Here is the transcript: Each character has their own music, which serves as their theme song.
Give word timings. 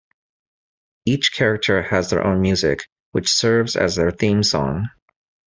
Each 1.05 1.31
character 1.31 1.83
has 1.83 2.09
their 2.09 2.25
own 2.25 2.41
music, 2.41 2.89
which 3.11 3.29
serves 3.29 3.75
as 3.75 3.95
their 3.95 4.09
theme 4.09 4.41
song. 4.41 4.89